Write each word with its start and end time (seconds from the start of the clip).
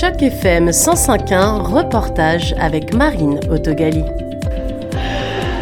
Choc 0.00 0.22
FM 0.22 0.70
105.1, 0.70 1.60
reportage 1.60 2.54
avec 2.58 2.94
Marine 2.94 3.38
Autogali. 3.50 4.00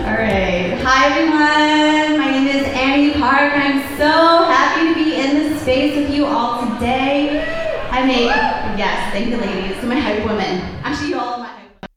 Alright, 0.07 0.79
hi 0.79 1.07
everyone. 1.11 2.21
My 2.21 2.31
name 2.31 2.47
is 2.47 2.63
Annie 2.73 3.15
Park. 3.19 3.53
I'm 3.57 3.83
so 3.99 4.45
happy 4.47 4.91
to 4.91 4.95
be 4.95 5.17
in 5.19 5.35
this 5.35 5.61
space 5.61 5.97
with 5.97 6.15
you 6.15 6.25
all 6.25 6.61
today. 6.61 7.43
I 7.91 8.07
make, 8.07 8.31
yes, 8.79 9.11
thank 9.11 9.27
you 9.27 9.39
ladies, 9.39 9.83
my 9.83 9.99
hype 9.99 10.25
women. 10.25 10.63
Actually, 10.85 11.11
you 11.11 11.19
all 11.19 11.39
my 11.39 11.49
hype 11.49 11.89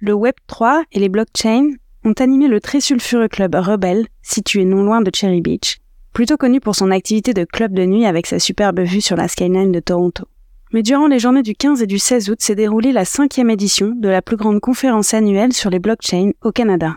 Le 0.00 0.14
Web3 0.14 0.82
et 0.90 0.98
les 0.98 1.08
blockchains 1.08 1.76
ont 2.04 2.14
animé 2.18 2.48
le 2.48 2.60
très 2.60 2.80
sulfureux 2.80 3.28
club 3.28 3.54
Rebel, 3.54 4.08
situé 4.22 4.64
non 4.64 4.82
loin 4.82 5.00
de 5.00 5.12
Cherry 5.14 5.42
Beach, 5.42 5.76
plutôt 6.12 6.36
connu 6.36 6.58
pour 6.58 6.74
son 6.74 6.90
activité 6.90 7.34
de 7.34 7.44
club 7.44 7.72
de 7.72 7.84
nuit 7.84 8.04
avec 8.04 8.26
sa 8.26 8.40
superbe 8.40 8.80
vue 8.80 9.00
sur 9.00 9.14
la 9.14 9.28
skyline 9.28 9.70
de 9.70 9.78
Toronto. 9.78 10.24
Mais 10.72 10.82
durant 10.82 11.06
les 11.06 11.18
journées 11.18 11.42
du 11.42 11.54
15 11.54 11.82
et 11.82 11.86
du 11.86 11.98
16 11.98 12.30
août 12.30 12.40
s'est 12.40 12.54
déroulée 12.54 12.92
la 12.92 13.04
cinquième 13.04 13.48
édition 13.48 13.94
de 13.96 14.08
la 14.08 14.20
plus 14.20 14.36
grande 14.36 14.60
conférence 14.60 15.14
annuelle 15.14 15.52
sur 15.52 15.70
les 15.70 15.78
blockchains 15.78 16.32
au 16.42 16.52
Canada. 16.52 16.96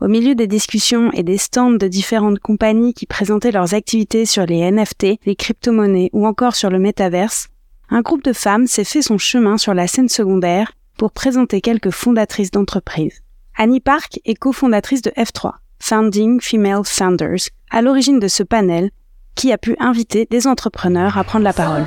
Au 0.00 0.08
milieu 0.08 0.34
des 0.34 0.46
discussions 0.46 1.12
et 1.12 1.22
des 1.22 1.36
stands 1.36 1.70
de 1.70 1.88
différentes 1.88 2.38
compagnies 2.38 2.94
qui 2.94 3.06
présentaient 3.06 3.52
leurs 3.52 3.74
activités 3.74 4.24
sur 4.24 4.46
les 4.46 4.70
NFT, 4.70 5.18
les 5.26 5.36
crypto-monnaies 5.36 6.10
ou 6.12 6.26
encore 6.26 6.54
sur 6.54 6.70
le 6.70 6.78
métaverse, 6.78 7.48
un 7.90 8.00
groupe 8.00 8.24
de 8.24 8.32
femmes 8.32 8.66
s'est 8.66 8.84
fait 8.84 9.02
son 9.02 9.18
chemin 9.18 9.58
sur 9.58 9.74
la 9.74 9.86
scène 9.86 10.08
secondaire 10.08 10.72
pour 10.96 11.12
présenter 11.12 11.60
quelques 11.60 11.90
fondatrices 11.90 12.50
d'entreprises. 12.50 13.22
Annie 13.56 13.80
Park 13.80 14.18
est 14.24 14.34
cofondatrice 14.34 15.02
de 15.02 15.10
F3, 15.10 15.52
Founding 15.80 16.40
Female 16.40 16.82
Founders, 16.84 17.50
à 17.70 17.82
l'origine 17.82 18.18
de 18.18 18.28
ce 18.28 18.42
panel 18.42 18.90
qui 19.34 19.52
a 19.52 19.58
pu 19.58 19.76
inviter 19.78 20.26
des 20.30 20.46
entrepreneurs 20.46 21.18
à 21.18 21.24
prendre 21.24 21.44
la 21.44 21.52
parole. 21.52 21.86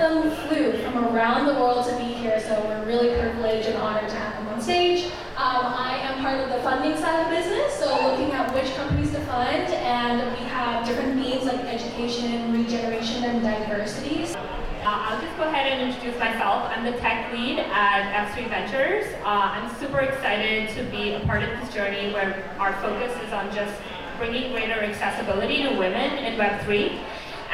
Around 1.15 1.45
the 1.45 1.53
world 1.53 1.87
to 1.87 1.95
be 1.95 2.11
here, 2.11 2.41
so 2.41 2.61
we're 2.67 2.85
really 2.85 3.17
privileged 3.17 3.69
and 3.69 3.77
honored 3.77 4.09
to 4.09 4.15
have 4.17 4.35
them 4.35 4.53
on 4.53 4.61
stage. 4.61 5.05
Um, 5.37 5.63
I 5.71 5.97
am 6.03 6.19
part 6.19 6.41
of 6.41 6.49
the 6.49 6.59
funding 6.59 6.97
side 6.97 7.23
of 7.23 7.29
business, 7.29 7.73
so 7.79 7.87
looking 8.11 8.33
at 8.33 8.53
which 8.53 8.75
companies 8.75 9.11
to 9.11 9.21
fund, 9.21 9.71
and 9.71 10.19
we 10.37 10.45
have 10.47 10.85
different 10.85 11.17
themes 11.17 11.45
like 11.45 11.61
education, 11.61 12.51
regeneration, 12.51 13.23
and 13.23 13.41
diversity. 13.41 14.25
Uh, 14.35 15.07
I'll 15.07 15.21
just 15.21 15.37
go 15.37 15.43
ahead 15.43 15.71
and 15.71 15.89
introduce 15.89 16.19
myself. 16.19 16.69
I'm 16.69 16.83
the 16.83 16.99
tech 16.99 17.31
lead 17.31 17.59
at 17.59 18.27
F3 18.27 18.49
Ventures. 18.49 19.05
Uh, 19.23 19.55
I'm 19.55 19.73
super 19.79 19.99
excited 19.99 20.67
to 20.75 20.83
be 20.91 21.13
a 21.13 21.21
part 21.21 21.43
of 21.43 21.49
this 21.61 21.73
journey 21.73 22.11
where 22.11 22.43
our 22.59 22.73
focus 22.81 23.15
is 23.25 23.31
on 23.31 23.55
just 23.55 23.73
bringing 24.17 24.51
greater 24.51 24.83
accessibility 24.83 25.63
to 25.63 25.77
women 25.79 26.17
in 26.17 26.37
Web3 26.37 26.99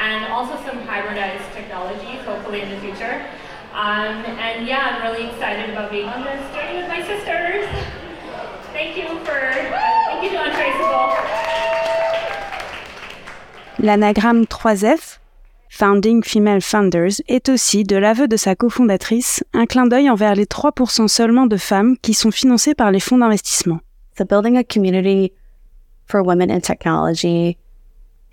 and 0.00 0.32
also 0.32 0.56
some 0.66 0.80
hybridized 0.82 1.52
technologies, 1.54 2.20
hopefully 2.24 2.60
in 2.60 2.70
the 2.70 2.80
future. 2.80 3.24
Um, 3.72 4.22
and 4.26 4.66
yeah, 4.66 5.00
I'm 5.00 5.02
really 5.02 5.30
excited 5.30 5.70
about 5.70 5.90
being 5.90 6.06
on 6.06 6.22
this 6.24 6.42
journey 6.54 6.76
with 6.76 6.88
my 6.88 7.00
sisters. 7.00 7.64
Thank 8.74 8.98
you 8.98 9.08
for, 9.24 9.32
uh, 9.32 9.54
thank 10.08 10.22
you 10.22 10.30
to 10.30 10.42
Untraceable. 10.44 11.12
L'anagramme 13.78 14.44
3F, 14.44 15.18
Founding 15.70 16.22
Female 16.22 16.60
Founders, 16.60 17.22
est 17.28 17.48
aussi, 17.48 17.84
de 17.84 17.96
l'aveu 17.96 18.28
de 18.28 18.36
sa 18.36 18.54
cofondatrice, 18.54 19.42
un 19.54 19.64
clin 19.64 19.86
d'œil 19.86 20.10
envers 20.10 20.34
les 20.34 20.44
3% 20.44 21.08
seulement 21.08 21.46
de 21.46 21.56
femmes 21.56 21.96
qui 22.02 22.12
sont 22.12 22.30
financées 22.30 22.74
par 22.74 22.90
les 22.90 23.00
fonds 23.00 23.16
d'investissement. 23.16 23.80
So 24.18 24.26
building 24.26 24.58
a 24.58 24.64
community 24.64 25.32
for 26.04 26.22
women 26.22 26.50
in 26.50 26.60
technology 26.60 27.56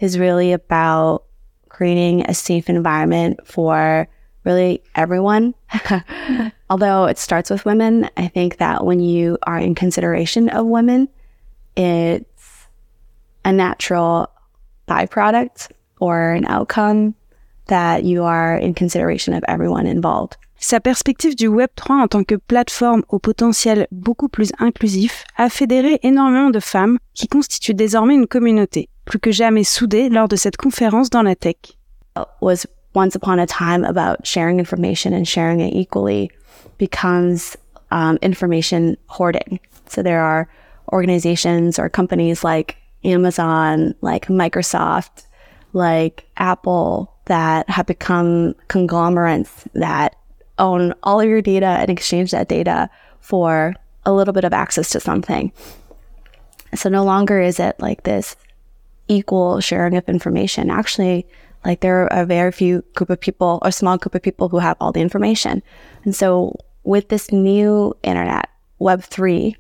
is 0.01 0.19
really 0.19 0.51
about 0.51 1.23
creating 1.69 2.25
a 2.27 2.33
safe 2.33 2.67
environment 2.69 3.39
for 3.45 4.09
really 4.49 4.81
everyone. 4.95 5.53
Although 6.69 7.05
it 7.05 7.17
starts 7.17 7.49
with 7.49 7.65
women, 7.65 8.09
I 8.17 8.27
think 8.27 8.57
that 8.57 8.83
when 8.83 8.99
you 8.99 9.37
are 9.43 9.59
in 9.59 9.75
consideration 9.75 10.49
of 10.49 10.65
women, 10.65 11.07
it's 11.75 12.67
a 13.45 13.51
natural 13.51 14.27
byproduct 14.87 15.71
or 15.99 16.31
an 16.31 16.45
outcome 16.45 17.13
that 17.67 18.03
you 18.03 18.23
are 18.23 18.57
in 18.57 18.73
consideration 18.73 19.33
of 19.35 19.43
everyone 19.47 19.85
involved. 19.85 20.37
Sa 20.61 20.79
perspective 20.79 21.35
du 21.35 21.49
Web3 21.49 22.01
en 22.01 22.07
tant 22.07 22.27
que 22.27 22.35
plateforme 22.35 23.03
au 23.07 23.19
potentiel 23.19 23.87
beaucoup 23.91 24.27
plus 24.27 24.51
inclusif 24.59 25.23
a 25.37 25.49
fédéré 25.49 25.99
énormément 26.03 26.49
de 26.49 26.59
femmes 26.59 26.97
qui 27.13 27.27
constituent 27.27 27.75
désormais 27.75 28.15
une 28.15 28.27
communauté, 28.27 28.89
plus 29.05 29.19
que 29.19 29.31
jamais 29.31 29.63
soudée 29.63 30.09
lors 30.09 30.27
de 30.27 30.35
cette 30.35 30.57
conférence 30.57 31.09
dans 31.09 31.23
la 31.23 31.35
tech. 31.35 31.55
was 32.41 32.65
once 32.93 33.15
upon 33.15 33.39
a 33.39 33.47
time 33.47 33.83
about 33.83 34.25
sharing 34.25 34.59
information 34.59 35.13
and 35.13 35.27
sharing 35.27 35.59
it 35.59 35.73
equally 35.73 36.31
becomes 36.77 37.55
um, 37.91 38.17
information 38.21 38.97
hoarding. 39.07 39.59
So 39.87 40.01
there 40.01 40.21
are 40.21 40.49
organizations 40.91 41.77
or 41.79 41.89
companies 41.89 42.43
like 42.43 42.77
Amazon, 43.03 43.95
like 44.01 44.27
Microsoft, 44.27 45.25
like 45.73 46.25
Apple 46.37 47.13
that 47.25 47.69
have 47.69 47.85
become 47.85 48.55
conglomerates 48.67 49.65
that 49.73 50.15
own 50.57 50.93
all 51.03 51.21
of 51.21 51.29
your 51.29 51.41
data 51.41 51.65
and 51.65 51.89
exchange 51.89 52.31
that 52.31 52.49
data 52.49 52.89
for 53.19 53.75
a 54.05 54.11
little 54.11 54.33
bit 54.33 54.43
of 54.43 54.53
access 54.53 54.89
to 54.89 54.99
something. 54.99 55.51
So 56.75 56.89
no 56.89 57.03
longer 57.03 57.39
is 57.39 57.59
it 57.59 57.79
like 57.79 58.03
this 58.03 58.35
equal 59.07 59.59
sharing 59.59 59.95
of 59.95 60.07
information. 60.09 60.69
Actually, 60.69 61.27
like 61.65 61.81
there 61.81 62.03
are 62.03 62.21
a 62.21 62.25
very 62.25 62.51
few 62.51 62.83
group 62.95 63.09
of 63.09 63.19
people 63.19 63.59
or 63.61 63.71
small 63.71 63.97
group 63.97 64.15
of 64.15 64.21
people 64.21 64.49
who 64.49 64.59
have 64.59 64.77
all 64.79 64.91
the 64.91 65.01
information. 65.01 65.61
And 66.05 66.15
so 66.15 66.55
with 66.83 67.09
this 67.09 67.31
new 67.31 67.95
internet, 68.03 68.49
Web 68.79 69.03
three, 69.03 69.57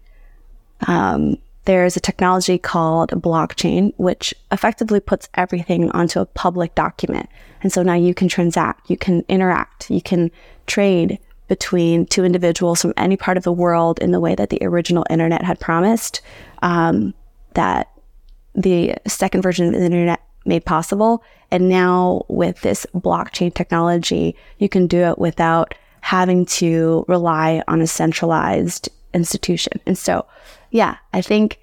um, 0.87 1.37
there's 1.65 1.97
a 1.97 1.99
technology 1.99 2.57
called 2.57 3.11
blockchain, 3.11 3.93
which 3.97 4.33
effectively 4.51 4.99
puts 4.99 5.27
everything 5.33 5.91
onto 5.91 6.19
a 6.19 6.25
public 6.25 6.73
document. 6.73 7.29
And 7.61 7.71
so 7.71 7.83
now 7.83 7.95
you 7.95 8.13
can 8.13 8.29
transact, 8.29 8.89
you 8.89 8.97
can 8.97 9.25
interact, 9.27 9.91
you 9.91 10.01
can 10.01 10.31
trade 10.67 11.19
between 11.49 12.05
two 12.05 12.23
individuals 12.23 12.81
from 12.81 12.93
any 12.95 13.17
part 13.17 13.35
of 13.35 13.43
the 13.43 13.51
world 13.51 13.99
in 13.99 14.11
the 14.11 14.19
way 14.19 14.35
that 14.35 14.49
the 14.49 14.59
original 14.61 15.05
internet 15.09 15.43
had 15.43 15.59
promised. 15.59 16.21
Um, 16.61 17.13
that 17.55 17.91
the 18.55 18.95
second 19.07 19.41
version 19.41 19.67
of 19.67 19.73
the 19.73 19.83
internet 19.83 20.21
made 20.49 20.65
possible. 20.65 21.23
And 21.51 21.69
now 21.69 22.25
with 22.27 22.59
this 22.61 22.85
blockchain 22.93 23.53
technology, 23.53 24.35
you 24.57 24.67
can 24.67 24.87
do 24.87 24.99
it 25.03 25.17
without 25.17 25.73
having 26.01 26.45
to 26.45 27.05
rely 27.07 27.63
on 27.67 27.81
a 27.81 27.87
centralized 27.87 28.89
institution. 29.13 29.79
And 29.85 29.97
so, 29.97 30.25
yeah, 30.71 30.97
I 31.13 31.21
think 31.21 31.59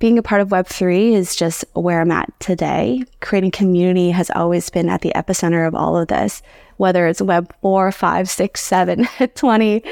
being 0.00 0.18
a 0.18 0.22
part 0.22 0.40
of 0.40 0.48
Web3 0.48 1.12
is 1.12 1.36
just 1.36 1.64
where 1.74 2.00
I'm 2.00 2.10
at 2.10 2.32
today. 2.40 3.04
Creating 3.20 3.50
community 3.50 4.10
has 4.10 4.30
always 4.30 4.68
been 4.70 4.88
at 4.88 5.02
the 5.02 5.12
epicenter 5.14 5.68
of 5.68 5.74
all 5.74 5.96
of 5.96 6.08
this, 6.08 6.42
whether 6.78 7.06
it's 7.06 7.20
Web 7.20 7.54
4, 7.60 7.92
5, 7.92 8.28
6, 8.28 8.60
7, 8.62 9.08
20, 9.34 9.84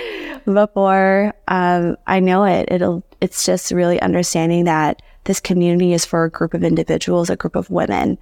before 0.46 1.34
um, 1.48 1.96
I 2.06 2.20
know 2.20 2.44
it. 2.44 2.68
It'll, 2.72 3.04
it's 3.20 3.44
just 3.44 3.70
really 3.70 4.00
understanding 4.00 4.64
that 4.64 5.02
this 5.24 5.40
community 5.40 5.92
is 5.92 6.06
for 6.06 6.24
a 6.24 6.30
group 6.30 6.54
of 6.54 6.64
individuals, 6.64 7.28
a 7.28 7.36
group 7.36 7.54
of 7.54 7.68
women. 7.68 8.16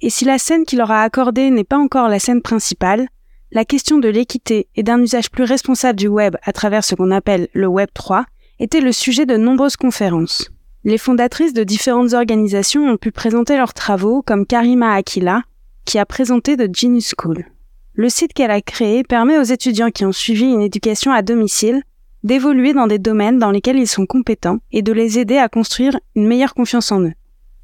Et 0.00 0.10
si 0.10 0.24
la 0.24 0.38
scène 0.38 0.64
qu'il 0.64 0.78
leur 0.78 0.90
a 0.90 1.02
accordée 1.02 1.50
n'est 1.50 1.64
pas 1.64 1.78
encore 1.78 2.08
la 2.08 2.18
scène 2.18 2.42
principale, 2.42 3.08
la 3.50 3.64
question 3.64 3.98
de 3.98 4.08
l'équité 4.08 4.68
et 4.76 4.82
d'un 4.82 5.00
usage 5.00 5.30
plus 5.30 5.44
responsable 5.44 5.98
du 5.98 6.06
web 6.06 6.36
à 6.42 6.52
travers 6.52 6.84
ce 6.84 6.94
qu'on 6.94 7.10
appelle 7.10 7.48
le 7.54 7.66
Web 7.66 7.88
3 7.94 8.24
était 8.60 8.80
le 8.80 8.92
sujet 8.92 9.26
de 9.26 9.36
nombreuses 9.36 9.76
conférences. 9.76 10.50
Les 10.84 10.98
fondatrices 10.98 11.54
de 11.54 11.64
différentes 11.64 12.12
organisations 12.12 12.86
ont 12.88 12.96
pu 12.96 13.10
présenter 13.10 13.56
leurs 13.56 13.74
travaux 13.74 14.22
comme 14.22 14.46
Karima 14.46 14.94
Akila, 14.94 15.42
qui 15.84 15.98
a 15.98 16.06
présenté 16.06 16.56
The 16.56 16.74
Genius 16.74 17.14
School. 17.16 17.46
Le 17.94 18.08
site 18.08 18.32
qu'elle 18.32 18.50
a 18.50 18.60
créé 18.60 19.02
permet 19.02 19.38
aux 19.38 19.42
étudiants 19.42 19.90
qui 19.90 20.04
ont 20.04 20.12
suivi 20.12 20.44
une 20.44 20.60
éducation 20.60 21.10
à 21.10 21.22
domicile 21.22 21.82
d'évoluer 22.22 22.72
dans 22.72 22.86
des 22.86 22.98
domaines 22.98 23.38
dans 23.38 23.50
lesquels 23.50 23.78
ils 23.78 23.88
sont 23.88 24.06
compétents 24.06 24.58
et 24.70 24.82
de 24.82 24.92
les 24.92 25.18
aider 25.18 25.38
à 25.38 25.48
construire 25.48 25.98
une 26.14 26.26
meilleure 26.26 26.54
confiance 26.54 26.92
en 26.92 27.00
eux. 27.00 27.12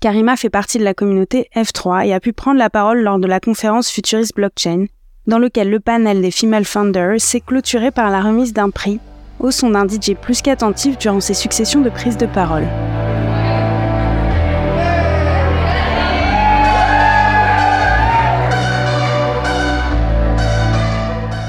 Karima 0.04 0.36
fait 0.36 0.50
partie 0.50 0.78
de 0.78 0.84
la 0.84 0.92
communauté 0.92 1.48
F3 1.56 2.06
et 2.06 2.12
a 2.12 2.20
pu 2.20 2.34
prendre 2.34 2.58
la 2.58 2.68
parole 2.68 3.00
lors 3.00 3.18
de 3.18 3.26
la 3.26 3.40
conférence 3.40 3.90
Futurist 3.90 4.34
Blockchain, 4.36 4.84
dans 5.26 5.38
lequel 5.38 5.70
le 5.70 5.80
panel 5.80 6.20
des 6.20 6.30
Female 6.30 6.66
Founders 6.66 7.22
s'est 7.22 7.40
clôturé 7.40 7.90
par 7.90 8.10
la 8.10 8.20
remise 8.20 8.52
d'un 8.52 8.68
prix 8.68 9.00
au 9.40 9.50
son 9.50 9.70
d'un 9.70 9.88
DJ 9.88 10.12
plus 10.20 10.42
qu'attentif 10.42 10.98
durant 10.98 11.20
ses 11.20 11.32
successions 11.32 11.80
de 11.80 11.88
prises 11.88 12.18
de 12.18 12.26
parole. 12.26 12.66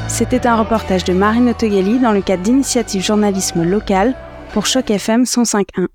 C'était 0.08 0.48
un 0.48 0.56
reportage 0.56 1.04
de 1.04 1.12
Marine 1.12 1.50
Otogali 1.50 2.00
dans 2.00 2.14
le 2.14 2.22
cadre 2.22 2.44
d'initiative 2.44 3.04
journalisme 3.04 3.64
local 3.64 4.16
pour 4.54 4.66
Choc 4.66 4.92
FM 4.92 5.24
105.1. 5.24 5.88